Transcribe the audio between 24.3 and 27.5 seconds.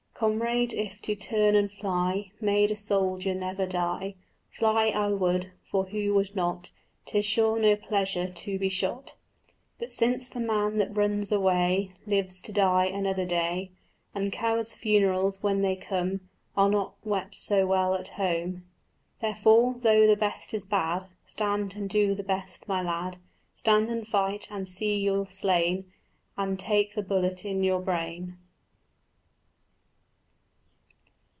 and see your slain, And take the bullet